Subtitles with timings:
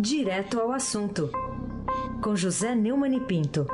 [0.00, 1.28] Direto ao assunto,
[2.22, 3.66] com José Neumann e Pinto.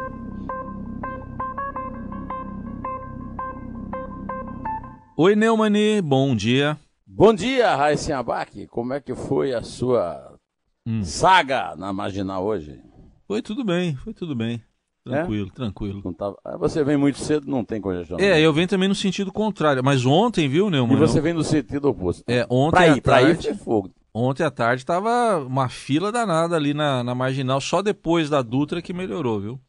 [5.19, 6.79] Oi, Neumani, bom dia.
[7.07, 8.67] Bom dia, Raíssa Abac.
[8.69, 10.39] Como é que foi a sua
[10.87, 11.05] hum.
[11.05, 12.81] saga na Marginal hoje?
[13.29, 14.63] Foi tudo bem, foi tudo bem.
[15.05, 15.55] Tranquilo, é?
[15.55, 16.15] tranquilo.
[16.15, 16.35] Tá...
[16.59, 18.35] Você vem muito cedo, não tem congestionamento.
[18.35, 19.85] É, eu venho também no sentido contrário.
[19.85, 20.97] Mas ontem, viu, Neumann?
[20.97, 22.25] E você vem no sentido oposto.
[22.27, 23.43] É, ontem pra ir, à tarde...
[23.43, 23.91] Pra ir fogo.
[24.17, 28.81] Ontem à tarde estava uma fila danada ali na, na Marginal, só depois da Dutra
[28.81, 29.61] que melhorou, viu?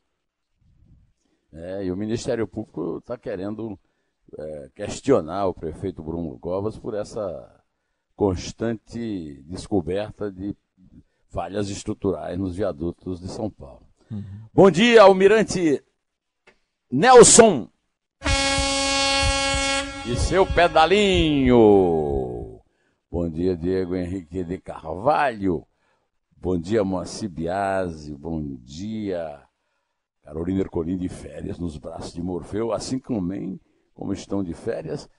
[1.51, 3.79] É, e o Ministério Público está querendo
[4.37, 7.23] é, questionar o prefeito Bruno Covas por essa
[8.15, 10.55] constante descoberta de
[11.29, 13.87] falhas estruturais nos viadutos de São Paulo.
[14.11, 14.23] Uhum.
[14.53, 15.83] Bom dia, Almirante
[16.91, 17.67] Nelson
[20.05, 22.14] e seu pedalinho.
[23.15, 25.65] Bom dia, Diego Henrique de Carvalho.
[26.35, 28.13] Bom dia, Moacir Biasi.
[28.13, 29.41] Bom dia,
[30.21, 33.57] Carolina Ercolim de férias nos braços de Morfeu, assim também
[33.93, 35.09] como estão de férias,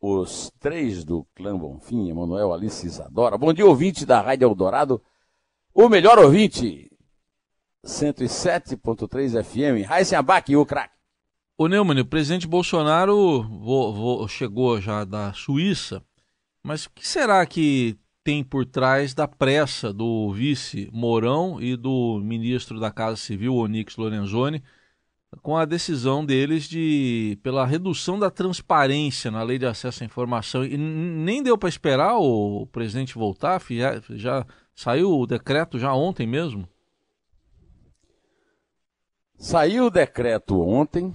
[0.00, 3.36] os três do clã Bonfim, Emanuel, Alice Isadora.
[3.36, 5.02] Bom dia, ouvinte da Rádio Eldorado,
[5.74, 6.90] o melhor ouvinte,
[7.84, 10.94] 107.3 FM, Raíssen Abac e o craque.
[11.58, 16.02] Ô Neumann, o presidente Bolsonaro vo, vo, chegou já da Suíça,
[16.62, 22.20] mas o que será que tem por trás da pressa do vice Mourão e do
[22.22, 24.62] ministro da Casa Civil, Onix Lorenzoni,
[25.42, 30.64] com a decisão deles de pela redução da transparência na lei de acesso à informação
[30.64, 36.26] e nem deu para esperar o presidente voltar, já, já saiu o decreto já ontem
[36.26, 36.68] mesmo.
[39.38, 41.14] Saiu o decreto ontem.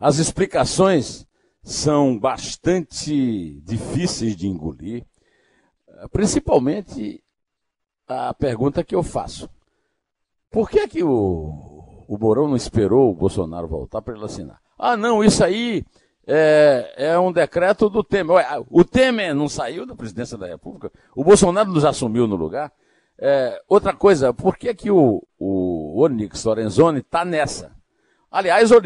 [0.00, 1.27] As explicações
[1.68, 5.04] são bastante difíceis de engolir,
[6.10, 7.22] principalmente
[8.06, 9.48] a pergunta que eu faço:
[10.50, 14.58] por que que o o Mourão não esperou o Bolsonaro voltar para ele assinar.
[14.78, 15.84] Ah, não, isso aí
[16.26, 18.46] é, é, um decreto do Temer.
[18.70, 22.72] O Temer não saiu da presidência da República, o Bolsonaro nos assumiu no lugar.
[23.20, 27.76] É, outra coisa, por que, que o, o Onyx Lorenzoni está nessa?
[28.30, 28.76] Aliás, o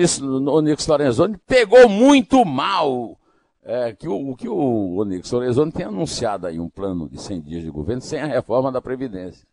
[0.51, 3.19] Onyx Lorenzoni pegou muito mal
[3.65, 7.63] é, que o, que o Onyx Lorenzoni tem anunciado aí um plano de 100 dias
[7.63, 9.47] de governo sem a reforma da Previdência.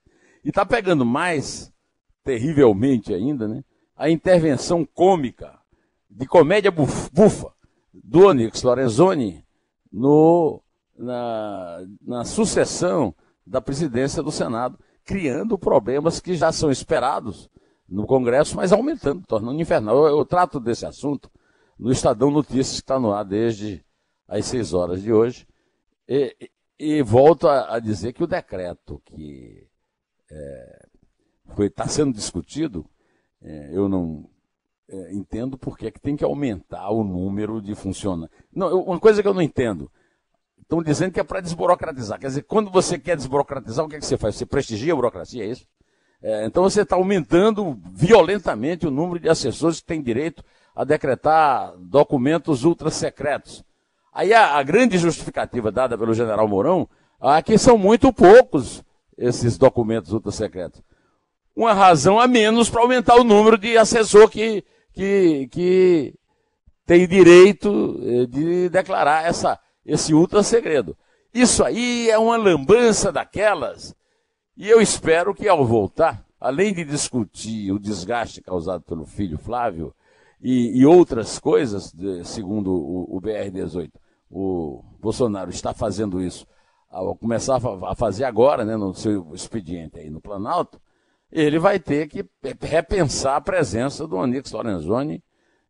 [0.44, 1.72] E está pegando mais
[2.24, 3.64] terrivelmente ainda, né?
[3.96, 5.60] A intervenção cômica,
[6.10, 7.54] de comédia bufa,
[7.92, 9.44] do Onyx Lorenzoni
[9.92, 10.62] no,
[10.98, 13.14] na, na sucessão
[13.46, 17.50] da presidência do Senado, criando problemas que já são esperados
[17.90, 19.98] no Congresso, mas aumentando, tornando infernal.
[19.98, 21.30] Eu, eu trato desse assunto
[21.78, 23.84] no Estadão Notícias, que está no ar desde
[24.28, 25.48] as 6 horas de hoje,
[26.08, 26.36] e,
[26.80, 29.68] e, e volto a, a, dizer que o decreto que
[30.32, 30.88] é,
[31.62, 32.86] está sendo discutido,
[33.42, 34.30] é, eu não
[34.88, 38.38] é, entendo por que tem que aumentar o número de funcionários.
[38.54, 39.92] Não, eu, uma coisa que eu não entendo.
[40.62, 42.20] Estão dizendo que é para desburocratizar.
[42.20, 44.36] Quer dizer, quando você quer desburocratizar, o que, é que você faz?
[44.36, 45.66] Você prestigia a burocracia, é isso?
[46.22, 50.44] É, então você está aumentando violentamente o número de assessores que têm direito
[50.76, 53.64] a decretar documentos ultra secretos.
[54.14, 56.90] Aí a, a grande justificativa dada pelo general Mourão
[57.22, 58.84] é que são muito poucos
[59.18, 60.82] esses documentos ultra secretos
[61.60, 64.64] uma razão a menos para aumentar o número de assessor que,
[64.94, 66.14] que, que
[66.86, 70.98] tem direito eh, de declarar essa, esse ultra segredo.
[71.34, 73.94] Isso aí é uma lambança daquelas,
[74.60, 79.96] e eu espero que ao voltar, além de discutir o desgaste causado pelo filho Flávio
[80.42, 83.90] e, e outras coisas, segundo o, o BR-18,
[84.30, 86.46] o Bolsonaro está fazendo isso
[86.90, 90.78] ao começar a fazer agora, né, no seu expediente aí no Planalto,
[91.32, 92.26] ele vai ter que
[92.60, 95.24] repensar a presença do Onix Lorenzoni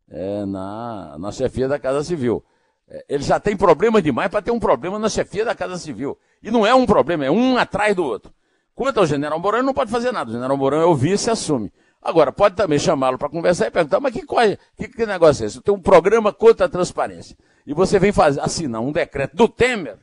[0.09, 2.43] é, na, na chefia da Casa Civil.
[2.87, 6.17] É, ele já tem problema demais para ter um problema na chefia da Casa Civil.
[6.41, 8.33] E não é um problema, é um atrás do outro.
[8.79, 10.29] Quanto ao general Mourão, ele não pode fazer nada.
[10.29, 11.69] O general Mourão é o vice e assume.
[12.01, 14.25] Agora, pode também chamá-lo para conversar e perguntar, mas que,
[14.77, 15.61] que, que negócio é esse?
[15.61, 17.35] Tem um programa contra a transparência.
[17.67, 19.97] E você vem fazer, assinar um decreto do Temer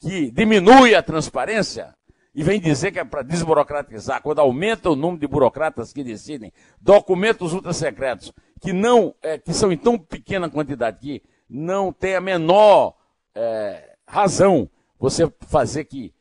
[0.00, 1.94] que diminui a transparência
[2.34, 6.50] e vem dizer que é para desburocratizar, quando aumenta o número de burocratas que decidem,
[6.80, 12.22] documentos ultrasecretos, que não, é, que são em tão pequena quantidade que não tem a
[12.22, 12.96] menor
[13.34, 14.66] é, razão
[14.98, 16.14] você fazer que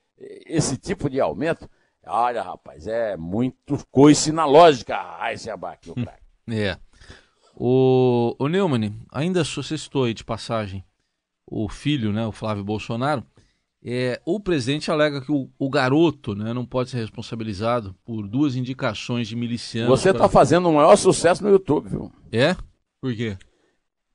[0.45, 1.69] esse tipo de aumento,
[2.05, 4.97] olha rapaz, é muito coice na lógica,
[5.31, 6.23] esse abaque, o craque.
[6.49, 6.77] É.
[7.55, 10.83] O, o Neumann, ainda você citou aí de passagem
[11.45, 13.23] o filho, né, o Flávio Bolsonaro,
[13.85, 18.55] É, o presidente alega que o, o, garoto né, não pode ser responsabilizado por duas
[18.55, 19.89] indicações de milicianos.
[19.89, 20.29] Você está pra...
[20.29, 22.09] fazendo o maior sucesso no YouTube, viu?
[22.31, 22.55] É?
[23.01, 23.37] Por quê?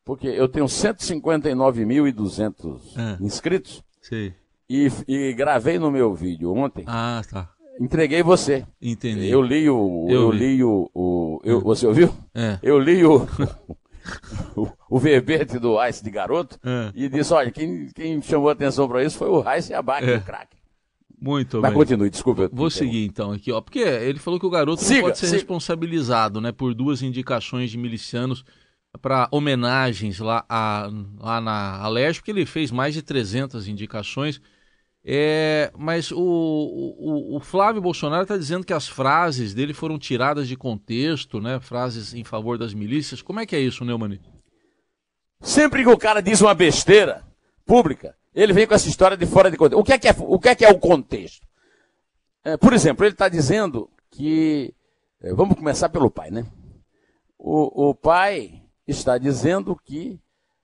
[0.06, 3.18] Porque eu tenho 159.200 é.
[3.22, 3.84] inscritos.
[4.00, 4.32] Sim.
[4.70, 6.84] E, e, gravei no meu vídeo ontem.
[6.86, 7.50] Ah, tá.
[7.80, 8.66] Entreguei você.
[8.80, 9.28] Entendi.
[9.28, 10.06] Eu li o.
[10.08, 10.56] Eu, eu li.
[10.56, 10.90] li o.
[10.94, 11.62] o eu, é.
[11.62, 12.14] Você ouviu?
[12.34, 12.58] É.
[12.62, 13.26] Eu li o.
[14.56, 16.90] o, o verbete do Ice de garoto é.
[16.94, 20.02] e disse: olha, quem, quem chamou atenção para isso foi o Ice e a Bac,
[20.02, 20.16] é.
[20.16, 20.58] o craque.
[21.20, 21.78] Muito Mas bem.
[21.78, 22.48] continue, desculpa.
[22.52, 23.60] Vou seguir então aqui, ó.
[23.60, 25.38] Porque ele falou que o garoto siga, não pode ser siga.
[25.38, 28.44] responsabilizado, né, por duas indicações de milicianos
[29.02, 30.88] para homenagens lá, a,
[31.18, 34.40] lá na Alérgico, porque ele fez mais de 300 indicações.
[35.04, 40.46] É, mas o, o, o, Flávio Bolsonaro está dizendo que as frases dele foram tiradas
[40.48, 41.60] de contexto, né?
[41.60, 43.22] Frases em favor das milícias.
[43.22, 44.18] Como é que é isso, Neumann?
[45.40, 47.24] Sempre que o cara diz uma besteira
[47.64, 49.80] pública, ele vem com essa história de fora de contexto.
[49.80, 51.46] O que é que é o, que é, que é o contexto?
[52.44, 54.74] É, por exemplo, ele está dizendo que.
[55.20, 56.46] É, vamos começar pelo pai, né?
[57.38, 60.18] O, o pai está dizendo que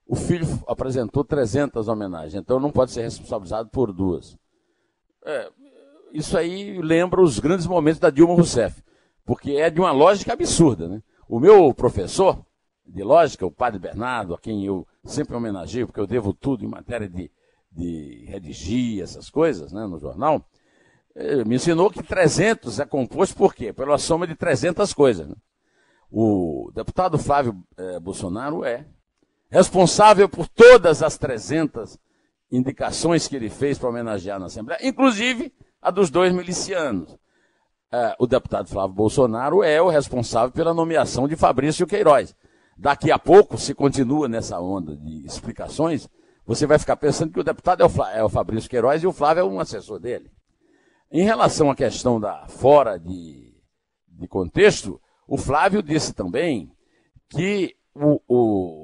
[0.06, 4.37] o filho apresentou 300 homenagens, então não pode ser responsabilizado por duas.
[5.25, 5.51] É,
[6.12, 8.83] isso aí lembra os grandes momentos da Dilma Rousseff,
[9.25, 10.89] porque é de uma lógica absurda.
[10.89, 11.03] Né?
[11.27, 12.45] O meu professor
[12.87, 16.69] de lógica, o padre Bernardo, a quem eu sempre homenageio, porque eu devo tudo em
[16.69, 17.31] matéria de,
[17.73, 20.47] de redigir essas coisas né, no jornal,
[21.15, 23.73] é, me ensinou que 300 é composto por quê?
[23.73, 25.27] Pela soma de 300 coisas.
[25.27, 25.35] Né?
[26.11, 28.87] O deputado Flávio eh, Bolsonaro é
[29.55, 31.97] responsável por todas as 300
[32.51, 37.17] indicações que ele fez para homenagear na Assembleia, inclusive a dos dois milicianos.
[37.93, 42.35] Eh, o deputado Flávio Bolsonaro é o responsável pela nomeação de Fabrício Queiroz.
[42.77, 46.09] Daqui a pouco, se continua nessa onda de explicações,
[46.45, 49.12] você vai ficar pensando que o deputado é o, é o Fabrício Queiroz e o
[49.12, 50.33] Flávio é um assessor dele.
[51.12, 53.55] Em relação à questão da fora de,
[54.09, 56.73] de contexto, o Flávio disse também
[57.29, 58.83] que o, o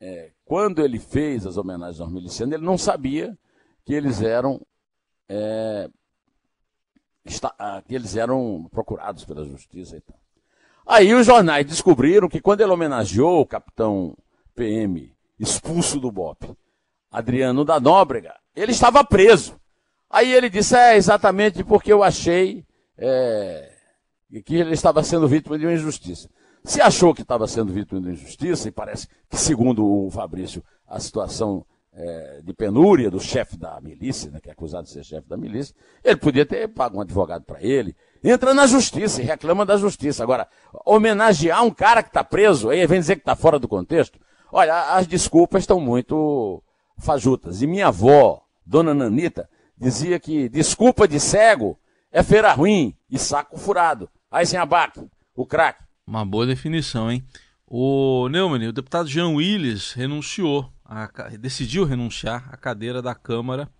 [0.00, 3.36] é, quando ele fez as homenagens aos milicianos, ele não sabia
[3.84, 4.60] que eles eram
[5.28, 5.88] é,
[7.24, 10.18] está, ah, que eles eram procurados pela justiça e tal.
[10.86, 14.16] Aí os jornais descobriram que quando ele homenageou o capitão
[14.54, 16.56] PM expulso do BOP,
[17.10, 19.58] Adriano da Nóbrega, ele estava preso.
[20.08, 22.64] Aí ele disse, é exatamente porque eu achei
[22.98, 23.72] é,
[24.44, 26.28] que ele estava sendo vítima de uma injustiça.
[26.64, 31.00] Se achou que estava sendo vítima de injustiça, e parece que, segundo o Fabrício, a
[31.00, 35.28] situação é, de penúria do chefe da milícia, né, que é acusado de ser chefe
[35.28, 35.74] da milícia,
[36.04, 40.22] ele podia ter pago um advogado para ele, entra na justiça e reclama da justiça.
[40.22, 40.46] Agora,
[40.84, 44.20] homenagear um cara que está preso, aí vem dizer que está fora do contexto,
[44.52, 46.62] olha, as desculpas estão muito
[46.98, 47.62] fajutas.
[47.62, 51.78] E minha avó, dona Nanita, dizia que desculpa de cego
[52.12, 54.08] é feira ruim e saco furado.
[54.30, 55.89] Aí sem abaque, o craque.
[56.10, 57.22] Uma boa definição, hein?
[57.64, 61.06] O Neumann, o deputado Jean Willis renunciou, a,
[61.38, 63.70] decidiu renunciar à cadeira da Câmara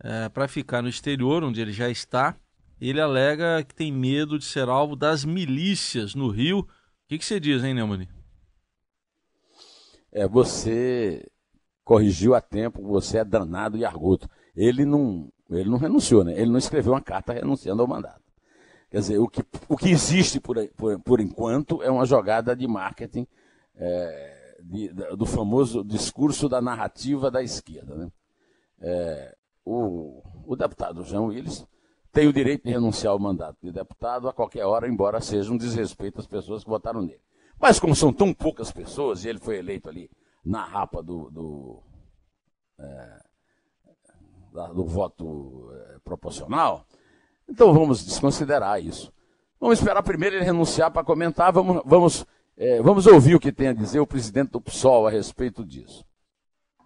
[0.00, 2.34] é, para ficar no exterior, onde ele já está.
[2.80, 6.58] Ele alega que tem medo de ser alvo das milícias no Rio.
[6.58, 6.66] O
[7.06, 8.08] que, que você diz, hein, Neumann?
[10.10, 11.24] É, você
[11.84, 14.28] corrigiu a tempo, você é danado e arguto.
[14.56, 16.32] Ele não, ele não renunciou, né?
[16.32, 18.23] Ele não escreveu uma carta renunciando ao mandato.
[18.94, 22.64] Quer dizer, o que, o que existe por, por, por enquanto é uma jogada de
[22.68, 23.26] marketing
[23.74, 27.96] é, de, do famoso discurso da narrativa da esquerda.
[27.96, 28.12] Né?
[28.80, 31.66] É, o, o deputado João Willis
[32.12, 35.56] tem o direito de renunciar ao mandato de deputado a qualquer hora, embora seja um
[35.56, 37.20] desrespeito às pessoas que votaram nele.
[37.58, 40.08] Mas como são tão poucas pessoas, e ele foi eleito ali
[40.44, 41.82] na rapa do, do,
[42.78, 43.20] é,
[44.72, 46.86] do voto é, proporcional,
[47.48, 49.12] então vamos desconsiderar isso.
[49.60, 51.52] Vamos esperar primeiro ele renunciar para comentar.
[51.52, 55.10] Vamos, vamos, é, vamos ouvir o que tem a dizer o presidente do PSOL a
[55.10, 56.04] respeito disso.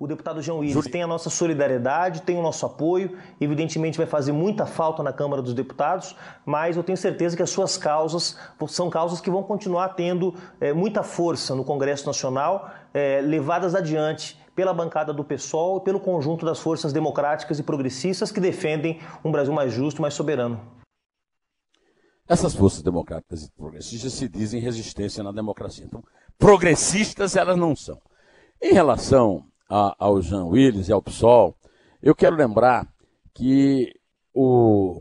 [0.00, 4.31] O deputado João Willis tem a nossa solidariedade, tem o nosso apoio, evidentemente vai fazer
[4.31, 6.15] muita falta na Câmara dos Deputados,
[6.47, 8.38] mas eu tenho certeza que as suas causas
[8.69, 14.38] são causas que vão continuar tendo é, muita força no Congresso Nacional, é, levadas adiante
[14.59, 19.31] pela bancada do PSOL e pelo conjunto das forças democráticas e progressistas que defendem um
[19.31, 20.61] Brasil mais justo mais soberano.
[22.29, 25.85] Essas forças democráticas e progressistas se dizem resistência na democracia.
[25.85, 26.03] Então,
[26.37, 28.03] progressistas elas não são.
[28.61, 31.57] Em relação a, ao Jean Willis e ao PSOL,
[32.03, 32.85] eu quero lembrar
[33.33, 33.95] que
[34.35, 35.00] o,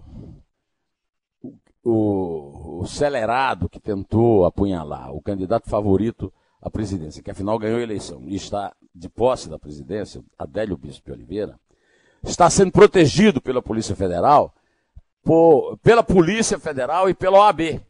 [1.84, 7.84] o, o celerado que tentou apunhalar o candidato favorito à presidência, que afinal ganhou a
[7.84, 11.60] eleição e está de posse da presidência, Adélio Bispo de Oliveira,
[12.24, 14.54] está sendo protegido pela Polícia Federal,
[15.24, 17.82] por, pela Polícia Federal e pela OAB.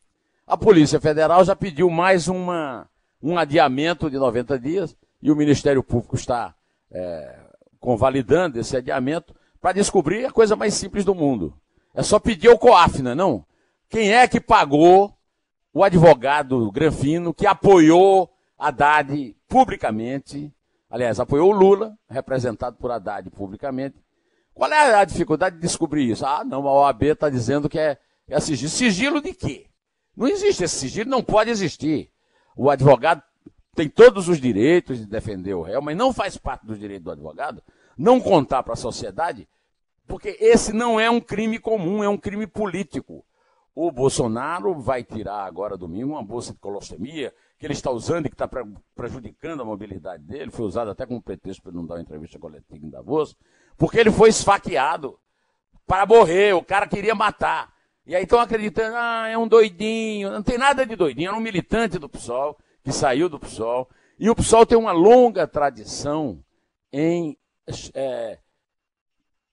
[0.46, 2.88] A Polícia Federal já pediu mais uma,
[3.22, 6.54] um adiamento de 90 dias e o Ministério Público está
[6.92, 7.40] é,
[7.80, 11.54] convalidando esse adiamento para descobrir a coisa mais simples do mundo.
[11.94, 13.46] É só pedir ao COAF, não é não?
[13.90, 15.14] Quem é que pagou
[15.74, 20.54] o advogado Granfino que apoiou Haddad publicamente,
[20.90, 23.96] aliás, apoiou o Lula, representado por Haddad publicamente.
[24.54, 26.26] Qual é a dificuldade de descobrir isso?
[26.26, 27.98] Ah, não, a OAB está dizendo que é,
[28.28, 28.70] é sigilo.
[28.70, 29.68] Sigilo de quê?
[30.16, 32.12] Não existe esse sigilo, não pode existir.
[32.56, 33.22] O advogado
[33.76, 37.12] tem todos os direitos de defender o réu, mas não faz parte do direito do
[37.12, 37.62] advogado
[37.98, 39.48] não contar para a sociedade,
[40.06, 43.26] porque esse não é um crime comum, é um crime político.
[43.74, 48.30] O Bolsonaro vai tirar agora domingo uma bolsa de colostomia que ele está usando e
[48.30, 48.50] que está
[48.96, 52.86] prejudicando a mobilidade dele, foi usado até como pretexto para não dar uma entrevista coletiva
[52.86, 53.36] em Davos,
[53.76, 55.20] porque ele foi esfaqueado
[55.86, 57.74] para morrer, o cara queria matar.
[58.06, 61.42] E aí estão acreditando, ah, é um doidinho, não tem nada de doidinho, era um
[61.42, 66.44] militante do PSOL, que saiu do PSOL, e o PSOL tem uma longa tradição
[66.92, 67.38] em
[67.94, 68.40] é,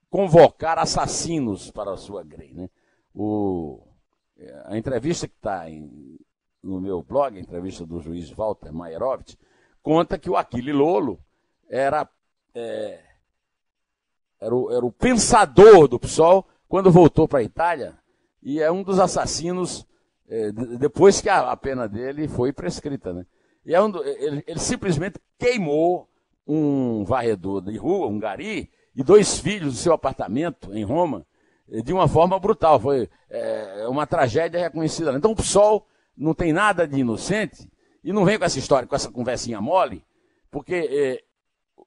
[0.08, 2.52] convocar assassinos para a sua grei.
[2.52, 2.68] Né?
[3.14, 3.82] O,
[4.66, 5.68] a entrevista que está
[6.64, 9.36] no meu blog, a entrevista do juiz Walter Maierovitch,
[9.82, 11.20] conta que o Aquile Lolo
[11.68, 12.08] era,
[12.54, 13.00] é,
[14.40, 17.96] era, o, era o pensador do PSOL quando voltou para a Itália
[18.42, 19.86] e é um dos assassinos
[20.28, 23.12] é, depois que a, a, pena dele foi prescrita.
[23.12, 23.26] Né?
[23.64, 26.08] E é um, ele, ele simplesmente queimou
[26.46, 31.26] um varredor de rua, um gari, e dois filhos do seu apartamento em Roma,
[31.70, 32.78] eh, de uma forma brutal.
[32.78, 35.12] Foi é, uma tragédia reconhecida.
[35.12, 37.70] Então o PSOL não tem nada de inocente
[38.02, 40.04] e não vem com essa história, com essa conversinha mole,
[40.50, 41.24] porque é,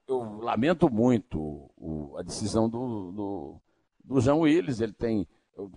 [0.07, 1.39] eu lamento muito
[1.77, 3.61] o, a decisão do, do,
[4.03, 4.79] do João Willis.
[4.79, 5.27] Ele tem.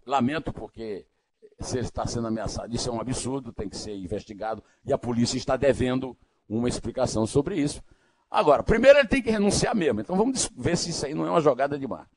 [0.06, 1.06] Lamento porque
[1.58, 4.98] se ele está sendo ameaçado, isso é um absurdo, tem que ser investigado e a
[4.98, 6.16] polícia está devendo
[6.48, 7.82] uma explicação sobre isso.
[8.30, 10.00] Agora, primeiro ele tem que renunciar mesmo.
[10.00, 12.08] Então vamos ver se isso aí não é uma jogada de mar.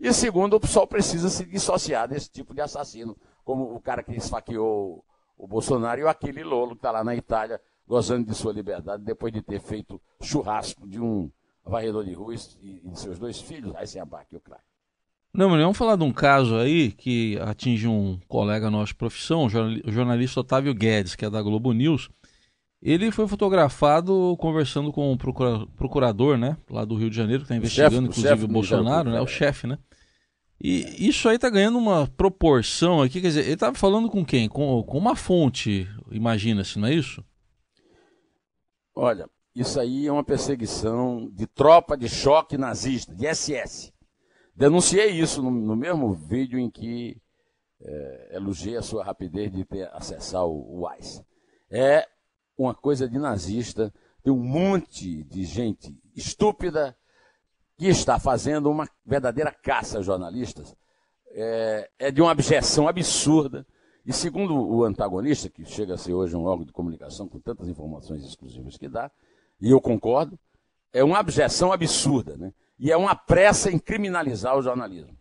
[0.00, 4.12] E segundo, o pessoal precisa se dissociar desse tipo de assassino, como o cara que
[4.12, 5.04] esfaqueou
[5.36, 9.02] o Bolsonaro e o Aquile Lolo, que está lá na Itália, gozando de sua liberdade,
[9.02, 11.30] depois de ter feito churrasco de um
[11.64, 14.62] varredor de rua e, de seus dois filhos, aí se abaque o craque.
[15.32, 19.46] Não, mas vamos falar de um caso aí que atinge um colega nosso de profissão,
[19.46, 22.08] o jornalista Otávio Guedes, que é da Globo News.
[22.80, 25.18] Ele foi fotografado conversando com o
[25.76, 29.20] procurador, né, lá do Rio de Janeiro, que está investigando, o inclusive, o Bolsonaro, né,
[29.20, 29.78] o chefe, né?
[30.66, 34.48] E isso aí está ganhando uma proporção aqui, quer dizer, ele estava falando com quem?
[34.48, 37.22] Com, com uma fonte, imagina-se, não é isso?
[38.94, 43.92] Olha, isso aí é uma perseguição de tropa de choque nazista, de SS.
[44.56, 47.20] Denunciei isso no, no mesmo vídeo em que
[47.82, 51.22] é, elogiei a sua rapidez de ter acessar o WISE.
[51.70, 52.08] É
[52.56, 53.92] uma coisa de nazista,
[54.22, 56.96] tem um monte de gente estúpida
[57.76, 60.74] que está fazendo uma verdadeira caça a jornalistas.
[61.30, 63.66] É, é de uma abjeção absurda.
[64.06, 67.68] E segundo o antagonista, que chega a ser hoje um órgão de comunicação com tantas
[67.68, 69.10] informações exclusivas que dá,
[69.60, 70.38] e eu concordo,
[70.92, 72.52] é uma abjeção absurda, né?
[72.78, 75.16] E é uma pressa em criminalizar o jornalismo.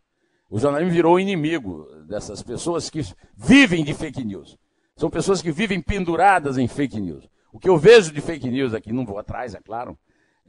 [0.49, 3.01] O jornalismo virou inimigo dessas pessoas que
[3.35, 4.57] vivem de fake news.
[4.95, 7.27] São pessoas que vivem penduradas em fake news.
[7.51, 9.97] O que eu vejo de fake news aqui, não vou atrás, é claro,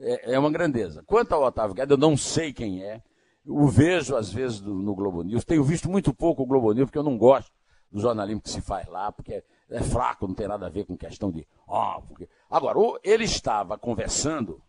[0.01, 1.03] é, é uma grandeza.
[1.07, 3.03] Quanto ao Otávio Guedes, eu não sei quem é.
[3.47, 5.45] O vejo, às vezes, do, no Globo News.
[5.45, 7.53] Tenho visto muito pouco o Globo News, porque eu não gosto
[7.91, 10.85] do jornalismo que se faz lá, porque é, é fraco, não tem nada a ver
[10.85, 11.47] com questão de.
[11.67, 12.29] Oh, porque...
[12.51, 14.63] Agora, ele estava conversando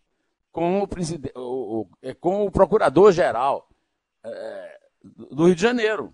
[0.51, 3.67] com o, é, com o procurador-geral
[4.23, 4.79] é,
[5.31, 6.13] do Rio de Janeiro.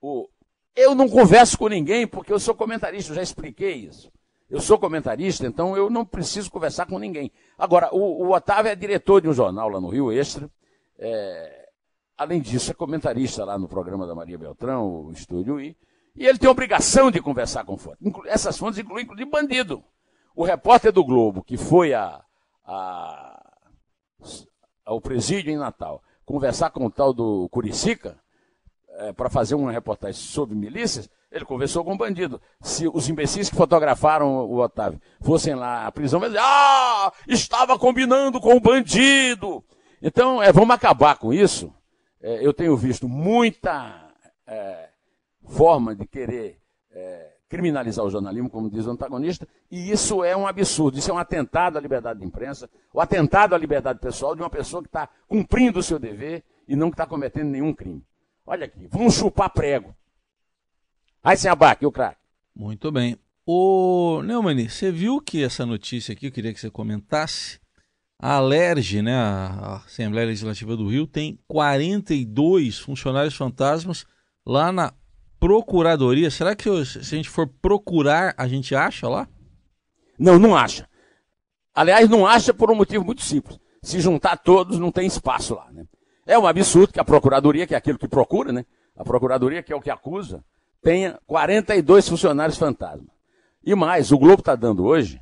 [0.00, 0.28] O,
[0.76, 4.10] eu não converso com ninguém porque eu sou comentarista, eu já expliquei isso.
[4.50, 7.30] Eu sou comentarista, então eu não preciso conversar com ninguém.
[7.58, 10.50] Agora, o, o Otávio é diretor de um jornal lá no Rio Extra.
[10.98, 11.68] É,
[12.16, 15.76] além disso, é comentarista lá no programa da Maria Beltrão, o Estúdio I.
[16.16, 18.00] E ele tem obrigação de conversar com fontes.
[18.26, 19.84] Essas fontes incluem, inclusive, bandido.
[20.34, 22.24] O repórter do Globo, que foi a,
[22.64, 23.54] a,
[24.84, 28.18] ao presídio em Natal, conversar com o tal do Curicica,
[28.98, 32.40] é, para fazer uma reportagem sobre milícias, ele conversou com um bandido.
[32.60, 38.40] Se os imbecis que fotografaram o Otávio fossem lá à prisão, dizer, ah, estava combinando
[38.40, 39.62] com o bandido.
[40.02, 41.72] Então, é, vamos acabar com isso.
[42.20, 44.10] É, eu tenho visto muita
[44.44, 44.88] é,
[45.46, 46.58] forma de querer
[46.90, 50.98] é, criminalizar o jornalismo, como diz o antagonista, e isso é um absurdo.
[50.98, 54.42] Isso é um atentado à liberdade de imprensa, o um atentado à liberdade pessoal de
[54.42, 58.02] uma pessoa que está cumprindo o seu dever e não que está cometendo nenhum crime.
[58.48, 59.94] Olha aqui, vamos chupar prego.
[61.22, 62.18] Aí sem abaque, o craque.
[62.56, 63.18] Muito bem.
[63.44, 67.60] Ô, Neumann, você viu que essa notícia aqui, eu queria que você comentasse.
[68.18, 74.06] A Alerj, né, a Assembleia Legislativa do Rio, tem 42 funcionários fantasmas
[74.46, 74.94] lá na
[75.38, 76.30] Procuradoria.
[76.30, 79.28] Será que se a gente for procurar, a gente acha lá?
[80.18, 80.88] Não, não acha.
[81.74, 83.60] Aliás, não acha por um motivo muito simples.
[83.82, 85.70] Se juntar todos, não tem espaço lá.
[85.70, 85.84] Né?
[86.28, 88.66] É um absurdo que a Procuradoria, que é aquilo que procura, né?
[88.94, 90.44] A Procuradoria, que é o que acusa,
[90.82, 93.08] tenha 42 funcionários fantasmas.
[93.64, 95.18] E mais, o Globo está dando hoje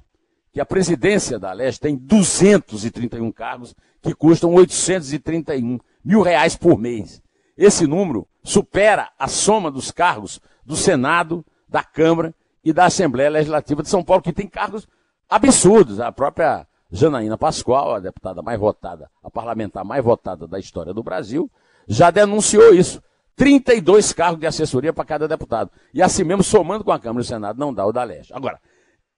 [0.52, 3.72] que a presidência da Leste tem 231 cargos
[4.02, 7.22] que custam 831 mil reais por mês.
[7.56, 12.34] Esse número supera a soma dos cargos do Senado, da Câmara
[12.64, 14.88] e da Assembleia Legislativa de São Paulo, que tem cargos
[15.28, 16.00] absurdos.
[16.00, 21.02] A própria Janaína Pascoal, a deputada mais votada, a parlamentar mais votada da história do
[21.02, 21.50] Brasil,
[21.87, 23.02] já denunciou isso.
[23.35, 25.71] 32 cargos de assessoria para cada deputado.
[25.93, 28.33] E assim mesmo, somando com a Câmara e o Senado, não dá o da Leste.
[28.33, 28.59] Agora,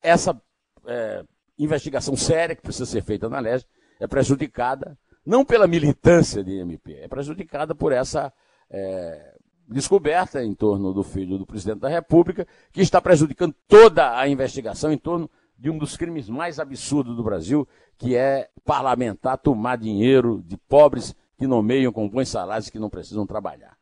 [0.02, 0.40] essa
[0.86, 1.24] é,
[1.58, 3.68] investigação séria que precisa ser feita na Leste
[4.00, 8.32] é prejudicada, não pela militância de MP, é prejudicada por essa
[8.70, 9.36] é,
[9.68, 14.90] descoberta em torno do filho do presidente da República, que está prejudicando toda a investigação
[14.90, 20.42] em torno de um dos crimes mais absurdos do Brasil, que é parlamentar tomar dinheiro
[20.46, 23.76] de pobres que nomeiam com bons salários que não precisam trabalhar.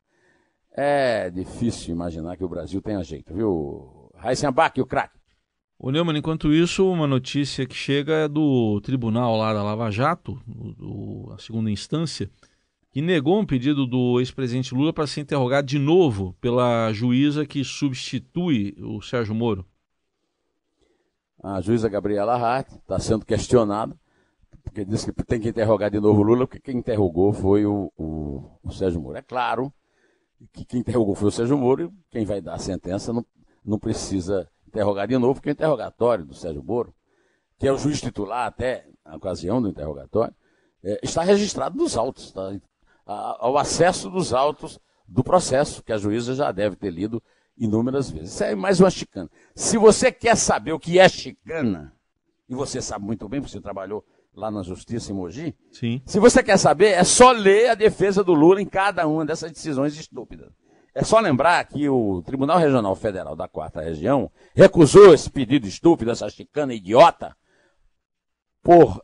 [0.73, 4.11] É difícil imaginar que o Brasil tenha jeito, viu?
[4.47, 5.19] Abac, o craque.
[5.79, 10.41] O Neumann, enquanto isso, uma notícia que chega é do tribunal lá da Lava Jato,
[10.47, 12.31] do, a segunda instância,
[12.91, 17.63] que negou um pedido do ex-presidente Lula para ser interrogado de novo pela juíza que
[17.63, 19.67] substitui o Sérgio Moro.
[21.47, 23.97] A juíza Gabriela Hart está sendo questionada,
[24.65, 27.93] porque disse que tem que interrogar de novo o Lula, porque quem interrogou foi o,
[27.97, 29.17] o, o Sérgio Moro.
[29.17, 29.73] É claro
[30.53, 33.25] que quem interrogou foi o Sérgio Moro e quem vai dar a sentença não,
[33.65, 36.93] não precisa interrogar de novo, porque o interrogatório do Sérgio Moro,
[37.61, 40.35] que é o juiz titular até a ocasião do interrogatório,
[40.83, 42.59] é, está registrado nos autos, tá?
[43.07, 47.23] ao acesso dos autos do processo, que a juíza já deve ter lido
[47.59, 48.35] inúmeras vezes.
[48.35, 49.31] Isso é mais uma chicana.
[49.55, 51.93] Se você quer saber o que é chicana,
[52.49, 55.55] e você sabe muito bem, porque você trabalhou lá na Justiça em Mogi.
[55.73, 56.01] Sim.
[56.05, 59.51] Se você quer saber, é só ler a defesa do Lula em cada uma dessas
[59.51, 60.53] decisões estúpidas.
[60.95, 66.11] É só lembrar que o Tribunal Regional Federal da Quarta Região recusou esse pedido estúpido,
[66.11, 67.37] essa chicana idiota,
[68.63, 69.03] por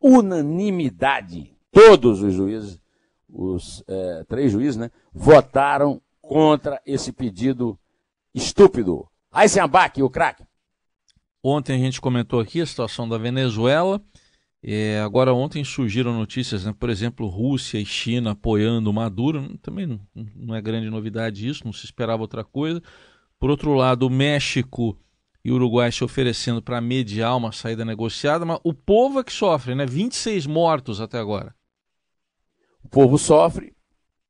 [0.00, 1.54] unanimidade.
[1.70, 2.80] Todos os juízes,
[3.28, 7.76] os é, três juízes, né, votaram contra esse pedido
[8.32, 9.08] estúpido.
[9.34, 10.44] Eisenbach, o craque.
[11.42, 14.00] Ontem a gente comentou aqui a situação da Venezuela.
[14.62, 19.58] É, agora, ontem surgiram notícias, né, por exemplo, Rússia e China apoiando Maduro.
[19.58, 22.80] Também não, não, é grande novidade isso, não se esperava outra coisa.
[23.36, 24.96] Por outro lado, o México
[25.44, 29.32] e o Uruguai se oferecendo para mediar uma saída negociada, mas o povo é que
[29.32, 29.84] sofre, né?
[29.84, 31.52] 26 mortos até agora.
[32.84, 33.74] O povo sofre,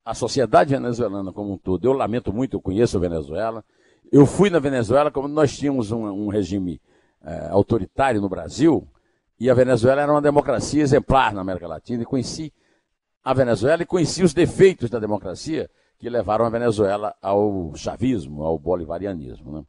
[0.04, 1.84] a sociedade venezuelana como um todo.
[1.84, 3.64] Eu lamento muito, eu conheço a Venezuela.
[4.10, 6.80] Eu fui na Venezuela como nós tínhamos um, um regime
[7.22, 8.86] é, autoritário no Brasil
[9.40, 12.52] e a Venezuela era uma democracia exemplar na América Latina, e conheci
[13.24, 18.58] a Venezuela e conheci os defeitos da democracia que levaram a Venezuela ao chavismo, ao
[18.58, 19.52] bolivarianismo.
[19.52, 19.64] Né?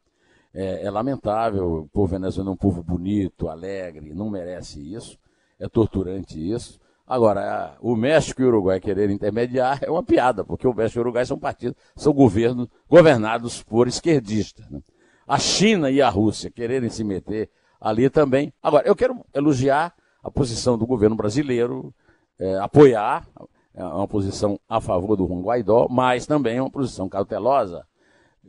[0.54, 5.18] É, é, lamentável, o povo venezuelano é um povo bonito, alegre, não merece isso,
[5.58, 6.78] é torturante isso.
[7.12, 11.02] Agora, o México e o Uruguai quererem intermediar é uma piada, porque o México e
[11.02, 14.66] o Uruguai são partidos, são governos governados por esquerdistas.
[14.70, 14.80] Né?
[15.28, 17.50] A China e a Rússia quererem se meter
[17.82, 18.54] ali também.
[18.64, 19.94] Agora, eu quero elogiar
[20.24, 21.94] a posição do governo brasileiro,
[22.40, 23.28] é, apoiar
[23.74, 27.86] é uma posição a favor do Juan Guaidó, mas também é uma posição cautelosa,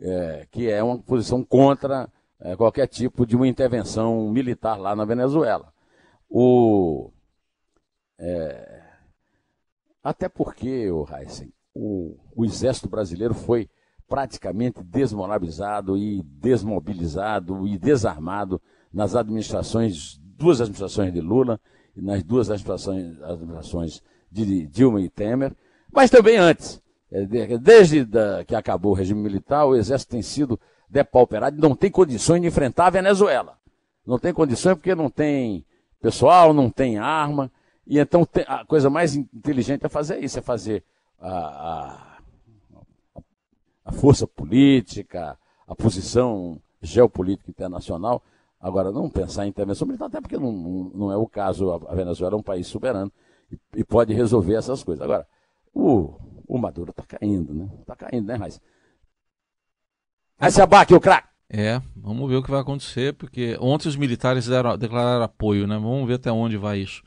[0.01, 5.05] é, que é uma posição contra é, qualquer tipo de uma intervenção militar lá na
[5.05, 5.73] Venezuela.
[6.31, 7.11] O,
[8.23, 8.83] é,
[10.03, 13.69] até porque, o Heisen, o, o exército brasileiro foi
[14.09, 18.61] praticamente desmoralizado e desmobilizado e desarmado
[18.93, 21.61] nas administrações, duas administrações de Lula
[21.97, 25.53] e nas duas administrações, administrações de Dilma e Temer,
[25.93, 26.81] mas também antes.
[27.11, 27.27] É,
[27.59, 28.07] desde
[28.47, 30.59] que acabou o regime militar, o exército tem sido
[30.89, 33.59] depauperado e não tem condições de enfrentar a Venezuela.
[34.07, 35.65] Não tem condições porque não tem
[36.01, 37.51] pessoal, não tem arma.
[37.87, 40.85] E então a coisa mais inteligente é fazer isso, é fazer
[41.19, 43.21] a, a,
[43.87, 48.23] a força política, a posição geopolítica internacional
[48.63, 50.53] Agora, não pensar em intervenção militar, até porque não,
[50.95, 51.73] não, é o caso.
[51.73, 53.11] A Venezuela é um país soberano
[53.51, 55.03] e, e, pode resolver essas coisas.
[55.03, 55.27] Agora,
[55.75, 56.15] o,
[56.47, 57.69] o Maduro está caindo, né?
[57.81, 58.61] Está caindo, né, Raiz?
[60.39, 61.27] Aí se abaque o craque.
[61.51, 65.75] É, vamos ver o que vai acontecer, porque ontem os militares deram, declararam apoio, né?
[65.75, 67.03] Vamos ver até onde vai isso.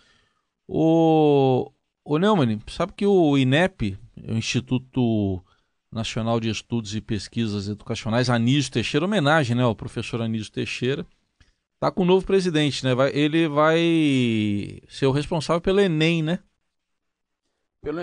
[0.67, 1.71] O,
[2.04, 3.97] o Neumann, sabe que o INEP,
[4.28, 5.43] o Instituto
[5.91, 11.06] Nacional de Estudos e Pesquisas Educacionais, Anísio Teixeira, homenagem né, ao professor Anísio Teixeira,
[11.75, 12.95] está com um novo presidente, né?
[12.95, 16.39] Vai, ele vai ser o responsável pelo Enem, né?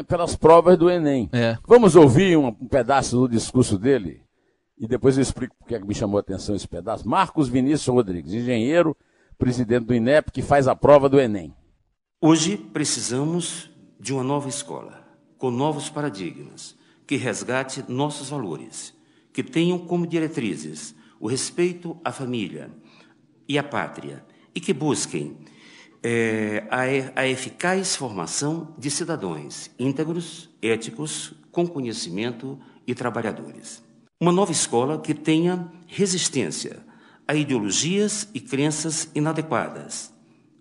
[0.07, 1.29] Pelas provas do Enem.
[1.33, 1.59] É.
[1.67, 4.23] Vamos ouvir um, um pedaço do discurso dele?
[4.79, 7.09] E depois eu explico porque é que me chamou a atenção esse pedaço.
[7.09, 8.97] Marcos Vinícius Rodrigues, engenheiro,
[9.37, 11.53] presidente do INEP, que faz a prova do Enem.
[12.25, 15.05] Hoje precisamos de uma nova escola,
[15.37, 18.95] com novos paradigmas, que resgate nossos valores,
[19.33, 22.71] que tenham como diretrizes o respeito à família
[23.49, 25.37] e à pátria, e que busquem
[26.01, 32.57] é, a, a eficaz formação de cidadãos íntegros, éticos, com conhecimento
[32.87, 33.83] e trabalhadores.
[34.21, 36.87] Uma nova escola que tenha resistência
[37.27, 40.15] a ideologias e crenças inadequadas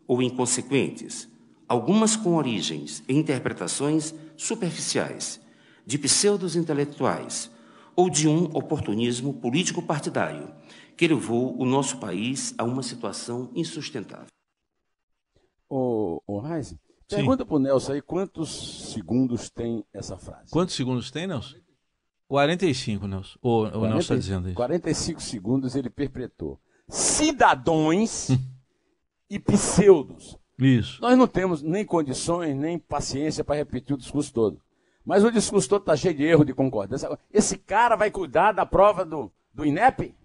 [0.08, 1.30] ou inconsequentes,
[1.72, 5.40] algumas com origens e interpretações superficiais,
[5.86, 7.50] de pseudos intelectuais
[7.96, 10.54] ou de um oportunismo político-partidário
[10.98, 14.28] que levou o nosso país a uma situação insustentável.
[15.70, 16.76] Ô, ô Reis,
[17.08, 20.52] pergunta para o Nelson aí quantos segundos tem essa frase.
[20.52, 21.56] Quantos segundos tem, Nelson?
[22.28, 23.40] 45, Nelson.
[23.42, 24.58] O, o Nelson está dizendo isso.
[24.58, 26.60] 45 segundos ele perpetrou.
[26.90, 28.28] Cidadãos
[29.30, 30.41] e pseudos.
[30.62, 31.02] Isso.
[31.02, 34.62] Nós não temos nem condições, nem paciência para repetir o discurso todo.
[35.04, 37.10] Mas o discurso todo está cheio de erro de concordância.
[37.34, 40.16] Esse cara vai cuidar da prova do, do INEP?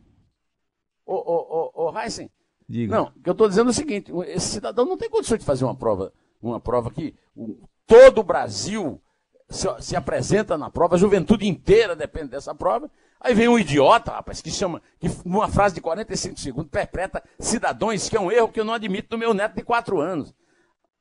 [1.06, 2.30] Ô, ô, ô, ô Heisen,
[2.68, 2.94] Diga.
[2.94, 5.46] não, o que eu estou dizendo é o seguinte: esse cidadão não tem condições de
[5.46, 9.00] fazer uma prova, uma prova que o, todo o Brasil
[9.48, 12.90] se, se, apresenta na prova, a juventude inteira depende dessa prova.
[13.20, 18.08] Aí vem um idiota, rapaz, que chama, que numa frase de 45 segundos, perpeta cidadãos,
[18.08, 20.34] que é um erro que eu não admito do meu neto de 4 anos.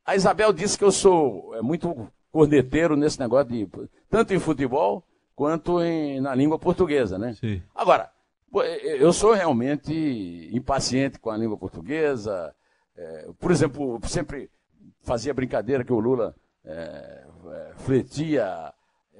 [0.05, 3.67] A Isabel disse que eu sou é, muito corneteiro nesse negócio de.
[4.09, 5.03] tanto em futebol
[5.35, 7.33] quanto em, na língua portuguesa, né?
[7.33, 7.61] Sim.
[7.73, 8.09] Agora,
[8.99, 12.53] eu sou realmente impaciente com a língua portuguesa.
[12.95, 14.49] É, por exemplo, sempre
[15.01, 17.25] fazia brincadeira que o Lula é, é,
[17.77, 18.73] fletia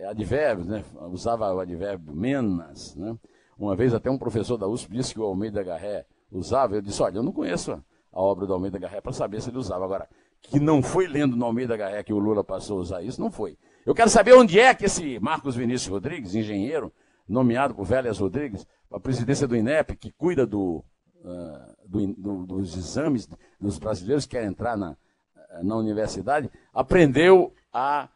[0.07, 0.83] advérbios, né?
[1.11, 2.95] usava o advérbio menas.
[2.95, 3.17] Né?
[3.57, 6.75] Uma vez até um professor da USP disse que o Almeida Garré usava.
[6.75, 9.57] Eu disse, olha, eu não conheço a obra do Almeida Garré para saber se ele
[9.57, 9.85] usava.
[9.85, 10.09] Agora,
[10.41, 13.31] que não foi lendo no Almeida Garré que o Lula passou a usar isso, não
[13.31, 13.57] foi.
[13.85, 16.91] Eu quero saber onde é que esse Marcos Vinícius Rodrigues, engenheiro,
[17.27, 20.83] nomeado por Vélias Rodrigues, para a presidência do INEP, que cuida do,
[21.23, 23.27] uh, do, do, dos exames
[23.59, 24.95] dos brasileiros que querem entrar na,
[25.63, 28.09] na universidade, aprendeu a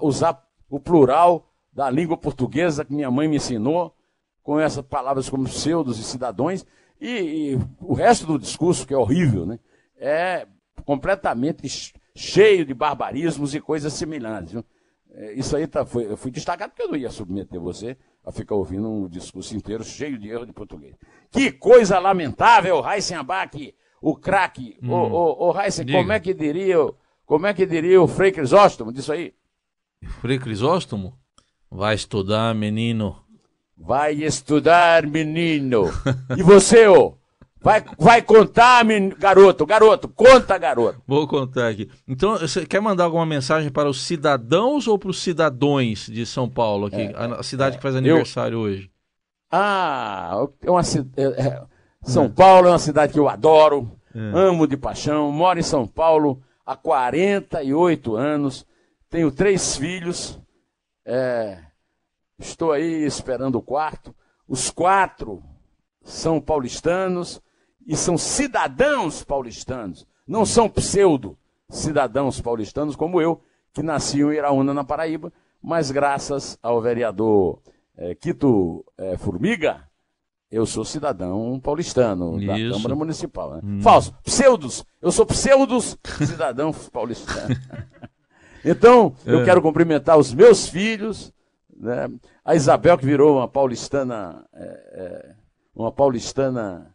[0.00, 3.94] usar o plural da língua portuguesa que minha mãe me ensinou,
[4.42, 6.64] com essas palavras como pseudos e cidadãos,
[7.00, 7.08] e,
[7.52, 9.58] e o resto do discurso, que é horrível, né,
[9.96, 10.46] é
[10.84, 14.52] completamente cheio de barbarismos e coisas semelhantes.
[14.52, 14.64] Viu?
[15.12, 18.32] É, isso aí tá, foi, eu fui destacado porque eu não ia submeter você a
[18.32, 20.94] ficar ouvindo um discurso inteiro cheio de erro de português.
[21.30, 22.82] Que coisa lamentável,
[23.18, 24.78] Abac, o craque.
[24.82, 24.90] Hum.
[24.90, 26.76] Ô, ô, ô Raíssen, como é que diria,
[27.24, 29.34] como é que diria o Frei Crisóstomo disso aí?
[30.20, 31.18] Frei Crisóstomo?
[31.70, 33.16] Vai estudar, menino.
[33.76, 35.84] Vai estudar, menino.
[36.36, 37.16] E você, ô?
[37.60, 41.02] Vai, vai contar, menino, garoto, garoto, conta, garoto.
[41.06, 41.90] Vou contar aqui.
[42.06, 46.48] Então, você quer mandar alguma mensagem para os cidadãos ou para os cidadões de São
[46.48, 48.60] Paulo, aqui, é, a cidade é, que faz aniversário eu...
[48.60, 48.90] hoje?
[49.50, 51.62] Ah, é uma, é, é,
[52.02, 52.30] São.
[52.30, 54.18] Paulo é uma cidade que eu adoro, é.
[54.34, 58.66] amo de paixão, moro em São Paulo há 48 anos,
[59.10, 60.38] tenho três filhos,
[61.04, 61.62] é,
[62.38, 64.14] estou aí esperando o quarto.
[64.46, 65.42] Os quatro
[66.02, 67.40] são paulistanos
[67.86, 71.36] e são cidadãos paulistanos, não são pseudo
[71.70, 73.42] cidadãos paulistanos como eu,
[73.72, 77.60] que nasci em Iraúna, na Paraíba, mas graças ao vereador
[77.96, 79.88] é, Quito é, Formiga,
[80.50, 83.56] eu sou cidadão paulistano da Câmara Municipal.
[83.56, 83.60] Né?
[83.62, 83.82] Hum.
[83.82, 87.54] Falso, pseudos, eu sou pseudos cidadão paulistano.
[88.64, 89.44] então, eu é.
[89.44, 91.32] quero cumprimentar os meus filhos,
[91.76, 92.08] né?
[92.44, 95.34] a Isabel, que virou uma paulistana, é, é,
[95.74, 96.94] uma paulistana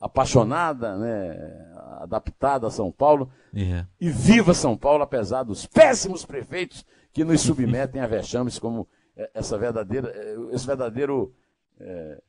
[0.00, 3.30] apaixonada, né, adaptada a São Paulo.
[3.54, 3.88] Yeah.
[4.00, 9.30] E viva São Paulo, apesar dos péssimos prefeitos que nos submetem a vexames como é,
[9.32, 11.34] essa verdadeira, é, esse verdadeiro
[11.80, 12.22] é,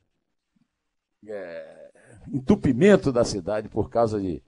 [1.26, 1.90] é,
[2.32, 4.42] entupimento da cidade por causa de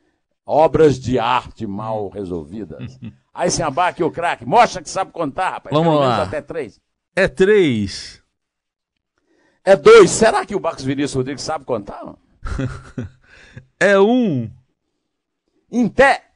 [0.53, 2.99] Obras de arte mal resolvidas.
[3.33, 4.45] Aí sem abaque o craque.
[4.45, 5.73] Mostra que sabe contar, rapaz.
[5.73, 6.25] Vamos Pelo lá.
[6.25, 6.81] Até três.
[7.15, 8.21] É três.
[9.65, 10.11] É dois.
[10.11, 12.03] Será que o Marcos Vinícius Rodrigues sabe contar?
[13.83, 14.51] É um.
[15.73, 16.30] Em pé.